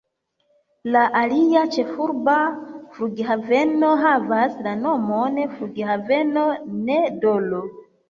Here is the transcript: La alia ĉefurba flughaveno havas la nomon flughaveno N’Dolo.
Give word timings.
La 0.95 1.03
alia 1.19 1.61
ĉefurba 1.75 2.35
flughaveno 2.97 3.93
havas 4.07 4.59
la 4.71 4.77
nomon 4.83 5.41
flughaveno 5.55 6.51
N’Dolo. 6.85 7.67